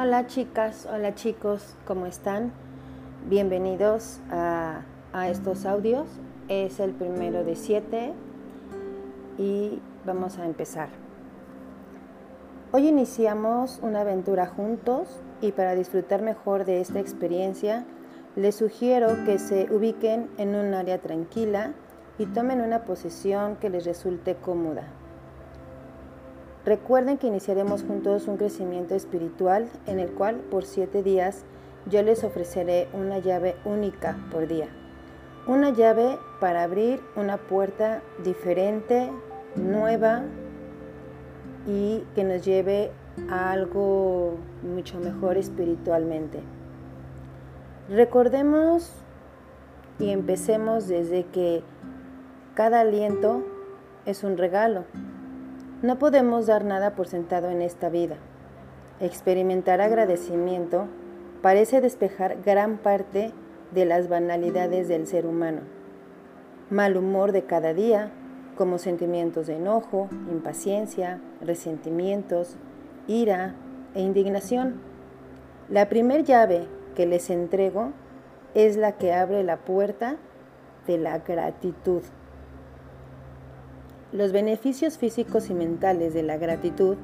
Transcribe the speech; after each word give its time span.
Hola 0.00 0.28
chicas, 0.28 0.86
hola 0.88 1.16
chicos, 1.16 1.74
¿cómo 1.84 2.06
están? 2.06 2.52
Bienvenidos 3.28 4.20
a, 4.30 4.82
a, 5.12 5.28
estos 5.28 5.66
audios. 5.66 6.06
Es 6.46 6.78
el 6.78 6.92
primero 6.92 7.42
de 7.42 7.56
siete 7.56 8.12
y 9.38 9.80
vamos 10.06 10.38
a 10.38 10.46
empezar. 10.46 10.88
Hoy 12.70 12.86
iniciamos 12.86 13.80
una 13.82 14.02
aventura 14.02 14.46
juntos 14.46 15.20
y 15.40 15.50
para 15.50 15.74
disfrutar 15.74 16.22
mejor 16.22 16.64
de 16.64 16.80
esta 16.80 17.00
experiencia 17.00 17.84
les 18.36 18.54
sugiero 18.54 19.24
que 19.24 19.40
se 19.40 19.66
ubiquen 19.74 20.30
en 20.38 20.54
un 20.54 20.74
área 20.74 20.98
tranquila 20.98 21.72
y 22.18 22.26
tomen 22.26 22.60
una 22.60 22.84
posición 22.84 23.56
que 23.56 23.68
les 23.68 23.84
resulte 23.84 24.36
cómoda. 24.36 24.84
Recuerden 26.68 27.16
que 27.16 27.28
iniciaremos 27.28 27.82
juntos 27.82 28.28
un 28.28 28.36
crecimiento 28.36 28.94
espiritual 28.94 29.70
en 29.86 29.98
el 30.00 30.10
cual 30.10 30.36
por 30.50 30.66
siete 30.66 31.02
días 31.02 31.46
yo 31.86 32.02
les 32.02 32.24
ofreceré 32.24 32.88
una 32.92 33.20
llave 33.20 33.56
única 33.64 34.18
por 34.30 34.46
día. 34.46 34.66
Una 35.46 35.70
llave 35.70 36.18
para 36.40 36.64
abrir 36.64 37.00
una 37.16 37.38
puerta 37.38 38.02
diferente, 38.22 39.10
nueva 39.56 40.24
y 41.66 42.04
que 42.14 42.22
nos 42.22 42.44
lleve 42.44 42.90
a 43.30 43.50
algo 43.50 44.34
mucho 44.62 45.00
mejor 45.00 45.38
espiritualmente. 45.38 46.40
Recordemos 47.88 48.92
y 49.98 50.10
empecemos 50.10 50.86
desde 50.86 51.24
que 51.24 51.62
cada 52.52 52.80
aliento 52.80 53.42
es 54.04 54.22
un 54.22 54.36
regalo 54.36 54.84
no 55.82 55.98
podemos 55.98 56.46
dar 56.46 56.64
nada 56.64 56.96
por 56.96 57.06
sentado 57.06 57.50
en 57.50 57.62
esta 57.62 57.88
vida. 57.88 58.16
Experimentar 59.00 59.80
agradecimiento 59.80 60.86
parece 61.40 61.80
despejar 61.80 62.42
gran 62.44 62.78
parte 62.78 63.32
de 63.72 63.84
las 63.84 64.08
banalidades 64.08 64.88
del 64.88 65.06
ser 65.06 65.24
humano. 65.24 65.60
Mal 66.70 66.96
humor 66.96 67.30
de 67.32 67.44
cada 67.44 67.74
día, 67.74 68.10
como 68.56 68.78
sentimientos 68.78 69.46
de 69.46 69.56
enojo, 69.56 70.08
impaciencia, 70.30 71.20
resentimientos, 71.40 72.56
ira 73.06 73.54
e 73.94 74.02
indignación. 74.02 74.80
La 75.68 75.88
primer 75.88 76.24
llave 76.24 76.66
que 76.96 77.06
les 77.06 77.30
entrego 77.30 77.92
es 78.54 78.76
la 78.76 78.92
que 78.92 79.12
abre 79.12 79.44
la 79.44 79.58
puerta 79.58 80.16
de 80.88 80.98
la 80.98 81.18
gratitud. 81.20 82.02
Los 84.12 84.32
beneficios 84.32 84.96
físicos 84.96 85.50
y 85.50 85.54
mentales 85.54 86.14
de 86.14 86.22
la 86.22 86.38
gratitud 86.38 86.96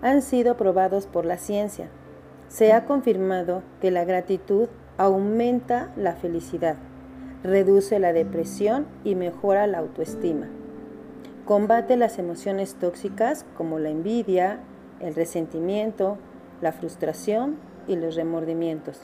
han 0.00 0.22
sido 0.22 0.56
probados 0.56 1.06
por 1.06 1.26
la 1.26 1.36
ciencia. 1.36 1.88
Se 2.48 2.72
ha 2.72 2.86
confirmado 2.86 3.62
que 3.80 3.90
la 3.90 4.04
gratitud 4.04 4.68
aumenta 4.96 5.92
la 5.96 6.14
felicidad, 6.14 6.76
reduce 7.42 7.98
la 7.98 8.14
depresión 8.14 8.86
y 9.04 9.14
mejora 9.14 9.66
la 9.66 9.78
autoestima. 9.78 10.48
Combate 11.44 11.96
las 11.96 12.18
emociones 12.18 12.74
tóxicas 12.74 13.44
como 13.56 13.78
la 13.78 13.90
envidia, 13.90 14.60
el 15.00 15.14
resentimiento, 15.14 16.16
la 16.62 16.72
frustración 16.72 17.56
y 17.86 17.96
los 17.96 18.14
remordimientos. 18.14 19.00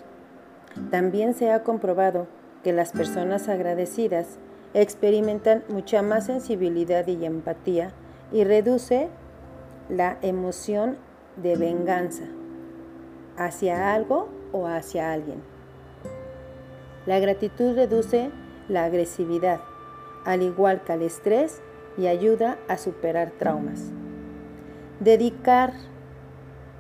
También 0.91 1.35
se 1.35 1.53
ha 1.53 1.63
comprobado 1.63 2.27
que 2.65 2.73
las 2.73 2.93
personas 2.93 3.49
agradecidas 3.49 4.39
experimentan 4.75 5.65
mucha 5.69 6.03
más 6.03 6.27
sensibilidad 6.27 7.07
y 7.07 7.25
empatía 7.25 7.93
y 8.33 8.45
reduce 8.45 9.09
la 9.89 10.19
emoción 10.23 10.97
de 11.37 11.57
venganza 11.57 12.25
hacia 13.37 13.95
algo 13.95 14.29
o 14.53 14.67
hacia 14.67 15.13
alguien. 15.13 15.43
La 17.07 17.19
gratitud 17.19 17.75
reduce 17.75 18.31
la 18.69 18.85
agresividad, 18.85 19.61
al 20.25 20.43
igual 20.43 20.83
que 20.83 20.93
el 20.93 21.03
estrés, 21.03 21.61
y 21.99 22.07
ayuda 22.07 22.59
a 22.69 22.79
superar 22.79 23.33
traumas. 23.33 23.93
Dedicar 25.01 25.75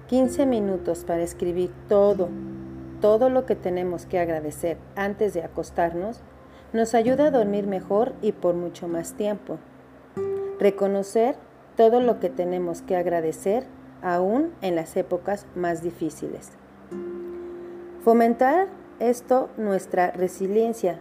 15 0.06 0.46
minutos 0.46 1.04
para 1.04 1.22
escribir 1.22 1.70
todo, 1.88 2.28
todo 3.00 3.28
lo 3.28 3.44
que 3.44 3.56
tenemos 3.56 4.06
que 4.06 4.18
agradecer 4.18 4.78
antes 4.96 5.34
de 5.34 5.42
acostarnos 5.42 6.22
nos 6.72 6.94
ayuda 6.94 7.26
a 7.26 7.30
dormir 7.30 7.66
mejor 7.66 8.14
y 8.22 8.32
por 8.32 8.54
mucho 8.54 8.88
más 8.88 9.14
tiempo. 9.14 9.58
Reconocer 10.58 11.36
todo 11.76 12.00
lo 12.00 12.20
que 12.20 12.30
tenemos 12.30 12.82
que 12.82 12.96
agradecer 12.96 13.64
aún 14.02 14.52
en 14.60 14.76
las 14.76 14.96
épocas 14.96 15.46
más 15.54 15.82
difíciles. 15.82 16.52
Fomentar 18.04 18.68
esto 18.98 19.48
nuestra 19.56 20.10
resiliencia, 20.10 21.00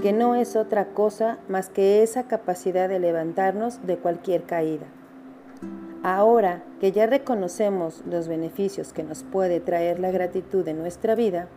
que 0.00 0.12
no 0.12 0.34
es 0.34 0.56
otra 0.56 0.86
cosa 0.88 1.38
más 1.48 1.70
que 1.70 2.02
esa 2.02 2.28
capacidad 2.28 2.88
de 2.88 3.00
levantarnos 3.00 3.84
de 3.86 3.96
cualquier 3.96 4.44
caída. 4.44 4.86
Ahora 6.02 6.62
que 6.80 6.92
ya 6.92 7.06
reconocemos 7.06 8.02
los 8.08 8.28
beneficios 8.28 8.92
que 8.92 9.02
nos 9.02 9.24
puede 9.24 9.60
traer 9.60 9.98
la 9.98 10.10
gratitud 10.10 10.66
en 10.68 10.78
nuestra 10.78 11.14
vida, 11.14 11.48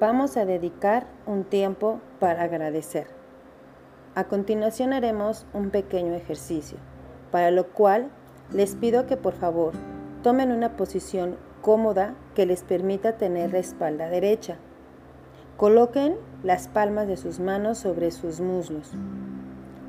Vamos 0.00 0.36
a 0.36 0.44
dedicar 0.44 1.08
un 1.26 1.42
tiempo 1.42 2.00
para 2.20 2.44
agradecer. 2.44 3.08
A 4.14 4.28
continuación 4.28 4.92
haremos 4.92 5.44
un 5.52 5.70
pequeño 5.70 6.14
ejercicio, 6.14 6.78
para 7.32 7.50
lo 7.50 7.66
cual 7.70 8.08
les 8.52 8.76
pido 8.76 9.06
que 9.06 9.16
por 9.16 9.34
favor 9.34 9.72
tomen 10.22 10.52
una 10.52 10.76
posición 10.76 11.36
cómoda 11.62 12.14
que 12.36 12.46
les 12.46 12.62
permita 12.62 13.16
tener 13.16 13.50
la 13.50 13.58
espalda 13.58 14.08
derecha. 14.08 14.58
Coloquen 15.56 16.14
las 16.44 16.68
palmas 16.68 17.08
de 17.08 17.16
sus 17.16 17.40
manos 17.40 17.78
sobre 17.78 18.12
sus 18.12 18.40
muslos. 18.40 18.92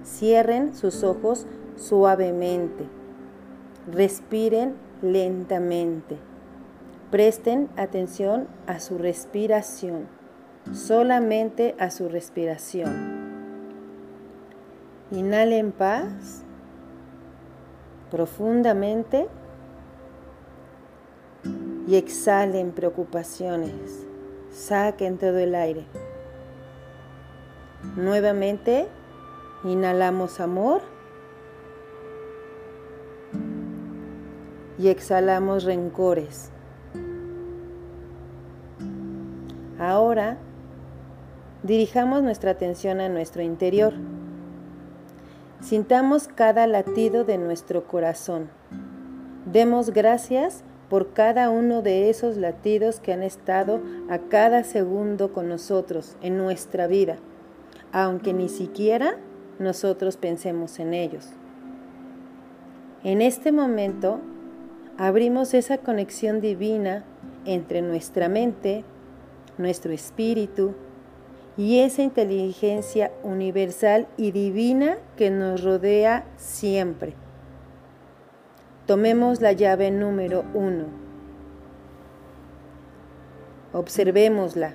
Cierren 0.03 0.74
sus 0.74 1.03
ojos 1.03 1.46
suavemente. 1.76 2.86
Respiren 3.86 4.74
lentamente. 5.03 6.28
Presten 7.12 7.70
atención 7.75 8.47
a 8.68 8.80
su 8.80 9.00
respiración, 9.00 10.08
solamente 10.74 11.75
a 11.80 11.90
su 11.90 12.08
respiración. 12.08 13.18
Inhalen 15.09 15.72
paz 15.72 16.44
profundamente 18.12 19.28
y 21.88 21.96
exhalen 21.96 22.74
preocupaciones. 22.74 24.06
Saquen 24.52 25.18
todo 25.18 25.40
el 25.40 25.56
aire. 25.56 25.86
Nuevamente, 27.96 28.88
inhalamos 29.64 30.40
amor 30.40 30.81
y 34.78 34.90
exhalamos 34.90 35.64
rencores. 35.64 36.52
Ahora, 39.79 40.38
dirijamos 41.63 42.22
nuestra 42.22 42.51
atención 42.51 43.00
a 43.00 43.07
nuestro 43.07 43.41
interior. 43.41 43.94
Sintamos 45.62 46.28
cada 46.28 46.67
latido 46.67 47.23
de 47.23 47.38
nuestro 47.38 47.88
corazón. 47.88 48.50
Demos 49.45 49.91
gracias 49.91 50.63
por 50.90 51.13
cada 51.13 51.50
uno 51.50 51.81
de 51.81 52.09
esos 52.09 52.35
latidos 52.35 53.00
que 53.00 53.13
han 53.13 53.23
estado 53.23 53.79
a 54.09 54.17
cada 54.17 54.66
segundo 54.66 55.31
con 55.31 55.47
nosotros 55.47 56.17
en 56.22 56.38
nuestra 56.38 56.88
vida, 56.88 57.16
aunque 57.94 58.34
ni 58.34 58.50
siquiera 58.50 59.16
nosotros 59.59 60.17
pensemos 60.17 60.78
en 60.79 60.94
ellos. 60.94 61.29
En 63.06 63.22
este 63.22 63.53
momento, 63.53 64.20
abrimos 64.97 65.53
esa 65.53 65.78
conexión 65.78 66.41
divina 66.41 67.05
entre 67.46 67.82
nuestra 67.82 68.28
mente, 68.28 68.84
nuestro 69.59 69.94
espíritu 69.94 70.73
y 71.58 71.79
esa 71.79 72.02
inteligencia 72.02 73.11
universal 73.22 74.08
y 74.17 74.32
divina 74.32 74.97
que 75.17 75.29
nos 75.29 75.64
rodea 75.64 76.26
siempre. 76.38 77.14
Tomemos 78.85 79.41
la 79.41 79.52
llave 79.52 79.91
número 79.91 80.46
uno. 80.53 80.85
Observémosla. 83.73 84.73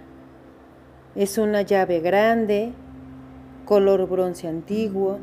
Es 1.16 1.38
una 1.38 1.62
llave 1.62 2.00
grande, 2.00 2.72
color 3.64 4.08
bronce 4.08 4.46
antiguo, 4.46 5.19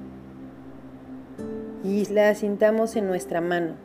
y 1.83 2.05
la 2.07 2.33
sintamos 2.35 2.95
en 2.95 3.07
nuestra 3.07 3.39
mano. 3.39 3.75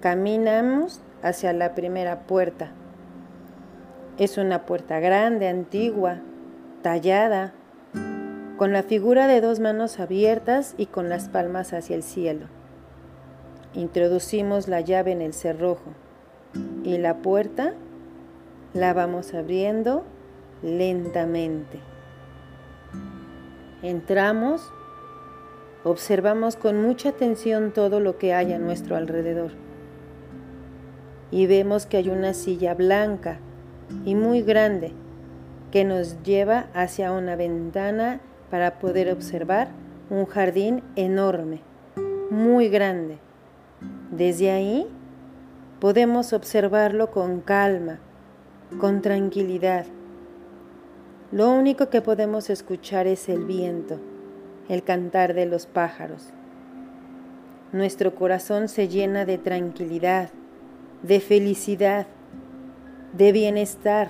Caminamos 0.00 1.00
hacia 1.22 1.52
la 1.52 1.74
primera 1.74 2.26
puerta. 2.26 2.72
Es 4.18 4.38
una 4.38 4.64
puerta 4.64 4.98
grande, 4.98 5.46
antigua, 5.46 6.20
tallada, 6.80 7.52
con 8.56 8.72
la 8.72 8.82
figura 8.82 9.26
de 9.26 9.42
dos 9.42 9.60
manos 9.60 10.00
abiertas 10.00 10.74
y 10.78 10.86
con 10.86 11.10
las 11.10 11.28
palmas 11.28 11.74
hacia 11.74 11.96
el 11.96 12.02
cielo. 12.02 12.46
Introducimos 13.74 14.68
la 14.68 14.80
llave 14.80 15.12
en 15.12 15.20
el 15.20 15.34
cerrojo. 15.34 15.92
y 16.84 16.96
la 16.96 17.18
puerta 17.18 17.74
la 18.72 18.94
vamos 18.94 19.34
abriendo 19.34 20.04
lentamente. 20.62 21.80
Entramos, 23.82 24.72
observamos 25.84 26.56
con 26.56 26.80
mucha 26.80 27.10
atención 27.10 27.72
todo 27.72 28.00
lo 28.00 28.16
que 28.16 28.32
hay 28.32 28.54
a 28.54 28.58
nuestro 28.58 28.96
alrededor 28.96 29.50
y 31.30 31.46
vemos 31.46 31.84
que 31.84 31.98
hay 31.98 32.08
una 32.08 32.32
silla 32.32 32.72
blanca 32.72 33.40
y 34.04 34.14
muy 34.14 34.42
grande 34.42 34.92
que 35.70 35.84
nos 35.84 36.22
lleva 36.22 36.66
hacia 36.74 37.12
una 37.12 37.36
ventana 37.36 38.20
para 38.50 38.78
poder 38.78 39.10
observar 39.12 39.68
un 40.10 40.26
jardín 40.26 40.82
enorme, 40.94 41.60
muy 42.30 42.68
grande. 42.68 43.18
Desde 44.10 44.50
ahí 44.50 44.86
podemos 45.80 46.32
observarlo 46.32 47.10
con 47.10 47.40
calma, 47.40 47.98
con 48.78 49.02
tranquilidad. 49.02 49.86
Lo 51.32 51.50
único 51.50 51.90
que 51.90 52.02
podemos 52.02 52.50
escuchar 52.50 53.06
es 53.06 53.28
el 53.28 53.44
viento, 53.44 53.98
el 54.68 54.82
cantar 54.84 55.34
de 55.34 55.46
los 55.46 55.66
pájaros. 55.66 56.30
Nuestro 57.72 58.14
corazón 58.14 58.68
se 58.68 58.88
llena 58.88 59.24
de 59.24 59.38
tranquilidad, 59.38 60.30
de 61.02 61.20
felicidad, 61.20 62.06
de 63.16 63.32
bienestar 63.32 64.08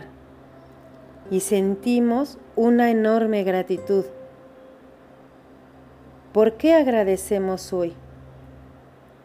y 1.31 1.41
sentimos 1.41 2.39
una 2.57 2.91
enorme 2.91 3.45
gratitud. 3.45 4.05
¿Por 6.33 6.57
qué 6.57 6.75
agradecemos 6.75 7.73
hoy? 7.73 7.95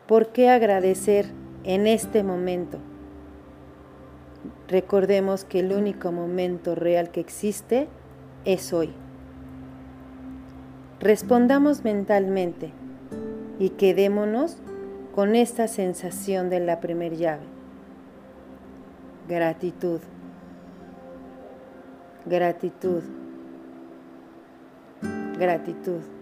¿Por 0.08 0.28
qué 0.28 0.50
agradecer 0.50 1.26
en 1.64 1.88
este 1.88 2.24
momento? 2.24 2.78
Recordemos 4.68 5.44
que 5.46 5.60
el 5.60 5.74
único 5.74 6.12
momento 6.12 6.76
real 6.76 7.12
que 7.12 7.20
existe 7.20 7.88
es 8.46 8.74
hoy. 8.74 8.94
Respondamos 11.00 11.84
mentalmente 11.84 12.72
y 13.60 13.72
quedémonos 13.72 14.58
con 15.14 15.36
esta 15.36 15.68
sensación 15.68 16.50
de 16.50 16.60
la 16.60 16.80
primer 16.80 17.18
llave. 17.18 17.51
Gratitud. 19.32 20.02
Gratitud. 22.28 23.04
Gratitud. 25.40 26.21